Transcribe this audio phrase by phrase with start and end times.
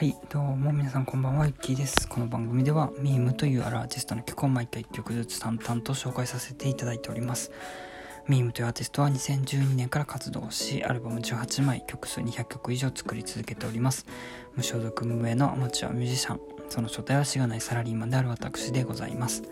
[0.00, 2.08] はい、どうも皆さんこんばんは、ゆっきーです。
[2.08, 7.52] この番組では、ミームというあるアーティストの曲を毎回1曲ずつ淡々と紹介させていただいております。
[8.26, 14.06] ミームというアーティストは2012年から活動し、アルバム18枚、曲数200曲以上作り続けております。
[14.56, 16.40] 無所属無名のアマチュアミュージシャン、
[16.70, 19.42] その正体はしがないサラリーマンである私でございます。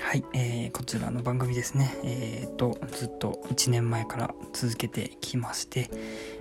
[0.00, 5.90] はい、えーこちらの番組ですね、えー、とずっと1年前から続けてきまして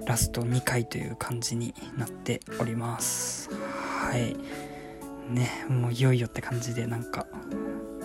[0.06, 3.50] ラスト2回という感じになっております。
[3.54, 4.36] はい。
[5.30, 7.28] ねもういよいよって感じでなんか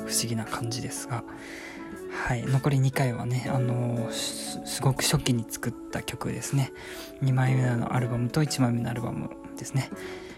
[0.06, 1.24] 不思議な感じですが。
[2.26, 2.44] はい。
[2.44, 6.72] 残り2回はねあのーすすごく初期に作った曲ですね。
[7.22, 9.90] 2枚目のアルバムと1枚目のアルバムですね。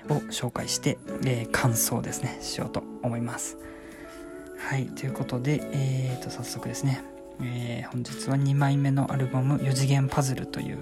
[0.08, 2.38] を紹介して、えー感想ですね。
[2.40, 3.58] しようと思います。
[4.58, 7.02] はい、ということで、えー、と早速ですね、
[7.40, 10.78] えー本日は2枚目のアルバム「4次元パズル」という、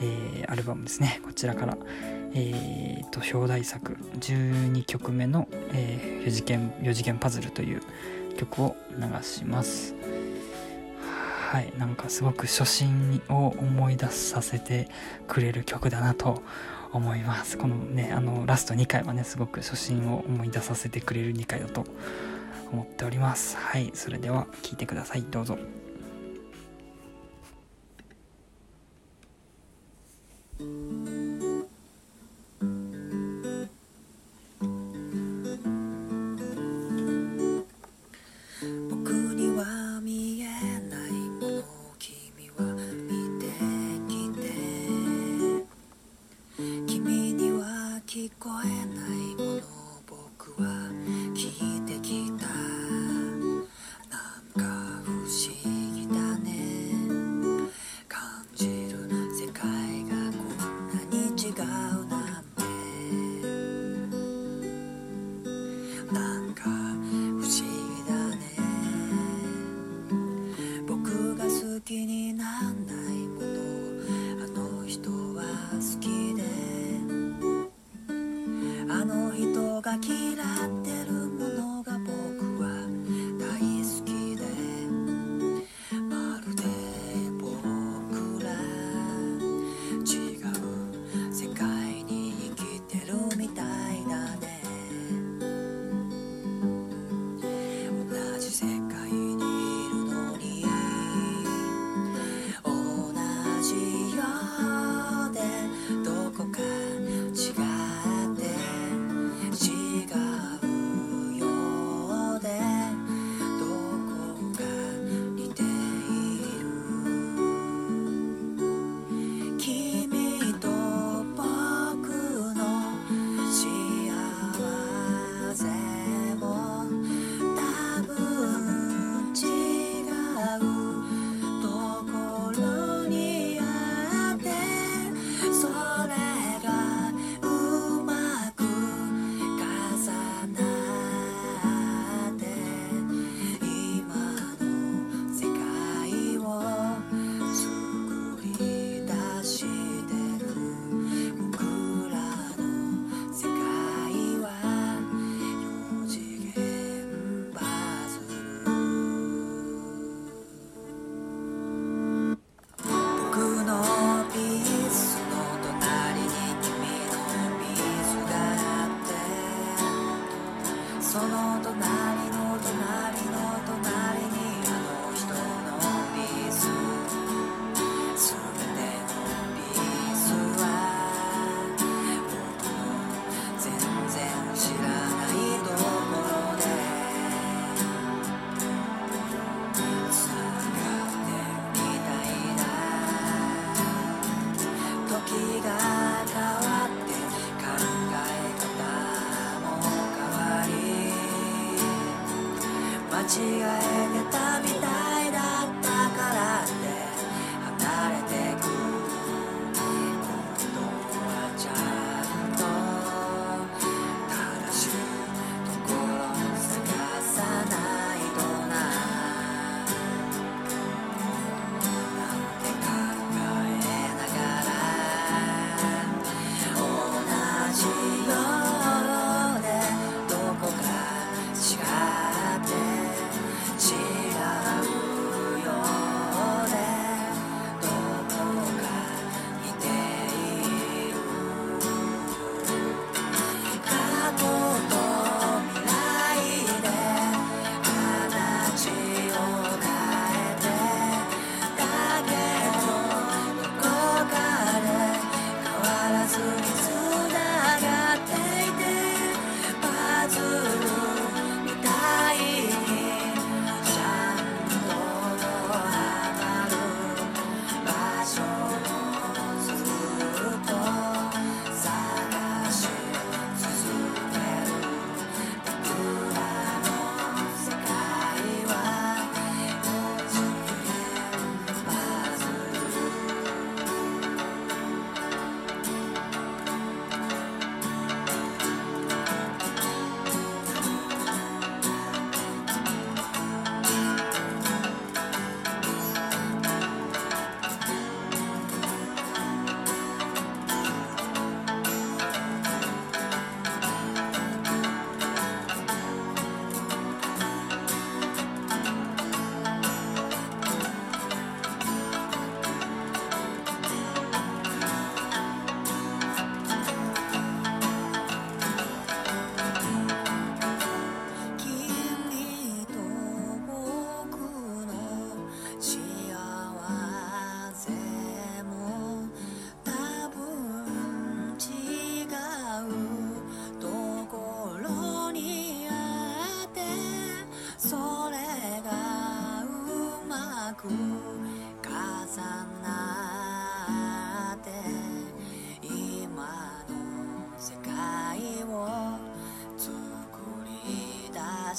[0.00, 1.20] えーアルバムですね。
[1.24, 1.76] こちらから、
[2.32, 7.82] えー、と表題作12曲目の、え4次元「4次元パズル」という
[8.38, 9.94] 曲を流します。
[11.50, 14.88] はいなんかすごく初心を思い出させて
[15.28, 16.42] くれる曲だなと
[16.92, 17.58] 思います。
[17.58, 22.31] このねあのラスト2回はねすごく初心を思い出させてくれる2回だと思います
[22.72, 23.56] 思っております。
[23.56, 25.22] はいそれでは聞いてください。
[25.22, 25.58] どうぞ。
[79.92, 81.01] が嫌って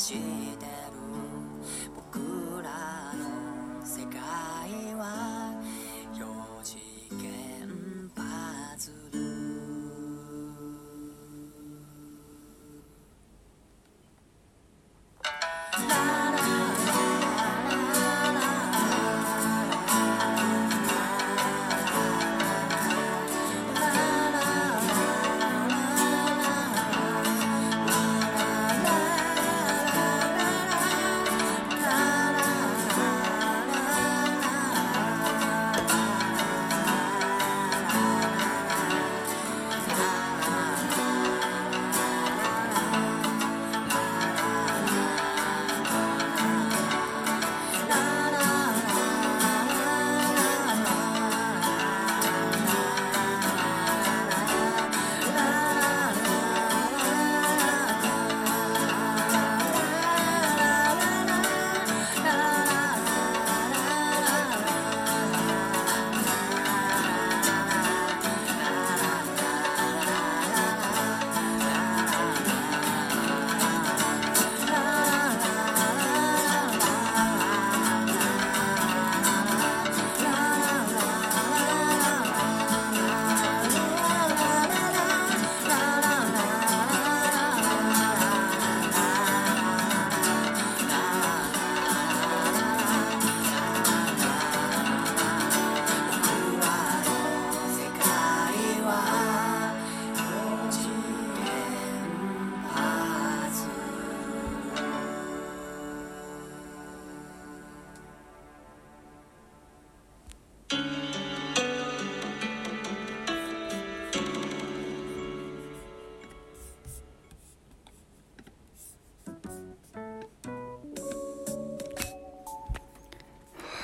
[0.04, 0.16] し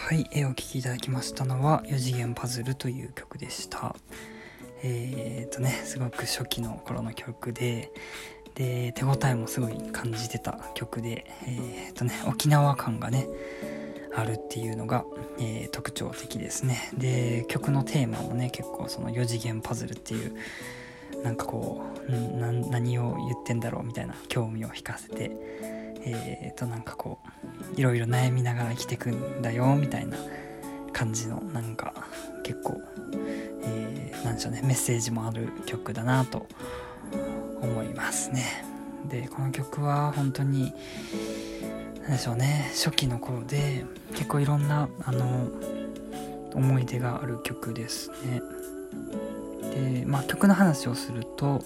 [0.09, 3.95] はい、えーお聴きいただきましたのは4次元パズルという曲でした。
[4.81, 7.91] えー、とねすごく初期の頃の曲で
[8.55, 13.27] で手応えもすごい感じてた曲でえー、とね沖縄感がね
[14.15, 15.05] あるっていうのが、
[15.37, 16.89] えー特徴的ですね。
[16.97, 20.33] で曲のテーマもね結構その4次元パズルっていう
[21.23, 25.29] なんかこう何を言ってんだろうみたいな興味を引かせて
[26.05, 27.19] えー、となんかこ
[27.75, 30.17] ういろいろ悩みながら生きてくんだよみたいな
[30.93, 31.93] 感じのなんか
[32.43, 32.81] 結構、
[33.63, 36.47] えーなんでしょうねメッセージもある曲だなと
[37.61, 38.65] 思いますね。
[39.07, 40.73] でこの曲は本当に
[42.01, 45.47] なんでしょうね初期の頃で結構いろんなあの
[46.53, 48.41] 思い出がある曲ですね。
[49.73, 51.63] でまあ曲の話をすると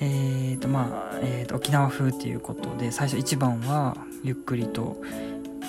[0.00, 5.00] えーとまあえーと沖縄風っていうことで最初1番はゆっくりと、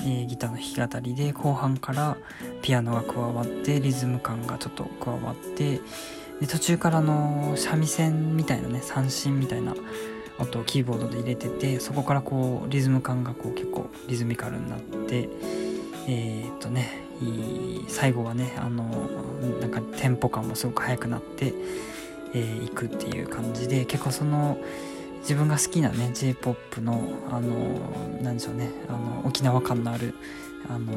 [0.04, 2.18] えーギターの弾き語りで後半から
[2.62, 5.82] ピアノが加わってリズム感がちょっと加わって
[6.40, 9.76] で途中からの三味線みたいなね三振みたいな
[10.40, 15.28] 音をキーボードで入れててそこからこうリズム感がこう結構リズミカルになって
[16.08, 17.10] えーっとね
[17.90, 18.84] 最後はねあの
[19.60, 21.54] なんかテンポ感もすごく速くなって
[22.34, 24.58] えー行くっていう感じで結構その
[25.22, 30.16] 自分が好きなね j p o p のあのなんでしょうねあの沖縄感のある
[30.70, 30.94] あの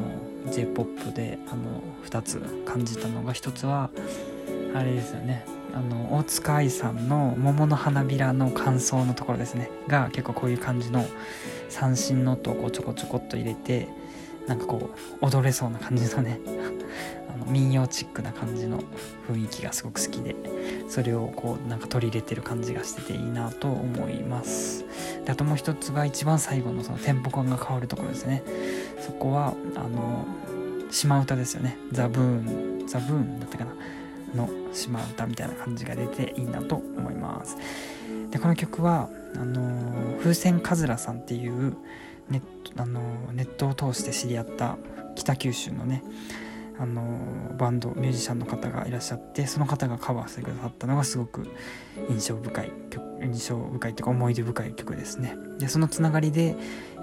[0.51, 3.89] j p o p であの2つ感じたのが1つは
[4.75, 11.05] あれですよねあの大塚愛さんの「桃の花びら」の感想のところですねが結構こういう感じの
[11.69, 13.87] 三振の音をこうちょこちょこっと入れて
[14.47, 14.89] なんかこ
[15.21, 16.39] う踊れそうな感じのね
[17.33, 18.83] あの民謡チックな感じの
[19.29, 20.35] 雰囲気がすごく好きで
[20.87, 24.85] それをこうなんか取り入れてる感じがしてていいなと思います。
[25.25, 28.43] であともう一つが一番最後のそのテンポ感が変わるところですね。
[28.99, 30.25] そこはあの
[30.91, 31.77] 島唄ですよね。
[31.91, 33.73] ザブーンザブーンだったかな。
[34.35, 37.57] の島唄みたいな感じが出ていいなと思います。
[38.31, 41.75] でこの曲はあの風船カズラさんっていう
[42.29, 42.41] ネッ
[42.73, 43.01] トあの
[43.33, 44.77] ネットを通して知り合った
[45.15, 46.03] 北九州のね
[46.79, 51.47] あのバンドミュージシャンの方がいらっしゃってその方がカバーしてくださったのがすごく
[52.09, 55.35] 印象深い曲印象深いというか思い出深い曲ですね。
[55.59, 56.55] でそのつながりで、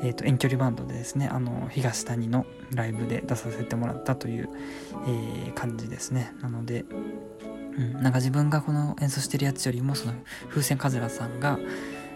[0.03, 4.49] えー、と遠距離バンドでですねあの東谷のライブで出させてもらったという、
[5.07, 6.33] えー感じですね。
[6.41, 6.85] なので、
[7.77, 10.15] うん、なんか自分がこの演奏してるやつよりもその
[10.49, 11.59] 風船カズラさんが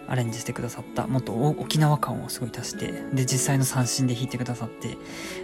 [0.09, 4.97] アレンジしてくださったもっと沖縄感をすごい足してで実際の三振で弾いてくださって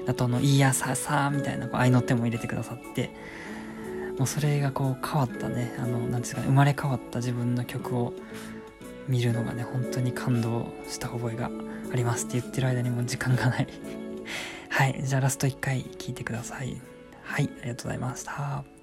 [0.07, 3.11] あとあの「いやささ」みたいなこう合いの手も入れてくださって
[4.19, 5.75] もうそれがこう変わったね。
[5.79, 8.13] あのなんですかね生まれ変わった自分の曲を
[9.09, 11.51] 見るのがね本当に感動した覚えが
[11.91, 13.67] ありますって言ってる間にもう時間がない。
[14.69, 16.81] はいじゃあラスト1回聞いてください。
[17.23, 18.80] はいありがとうございました。